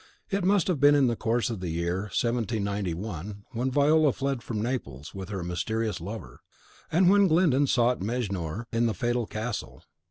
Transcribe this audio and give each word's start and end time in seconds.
It 0.31 0.43
must 0.43 0.65
have 0.67 0.79
been 0.79 0.95
in 0.95 1.05
the 1.05 1.15
course 1.15 1.51
of 1.51 1.59
the 1.59 1.69
year 1.69 2.05
1791 2.09 3.43
when 3.51 3.69
Viola 3.69 4.11
fled 4.11 4.41
from 4.41 4.59
Naples 4.59 5.13
with 5.13 5.29
her 5.29 5.43
mysterious 5.43 6.01
lover, 6.01 6.41
and 6.91 7.07
when 7.07 7.27
Glyndon 7.27 7.67
sought 7.67 7.99
Mejnour 8.01 8.65
in 8.73 8.87
the 8.87 8.95
fatal 8.95 9.27
castle. 9.27 9.83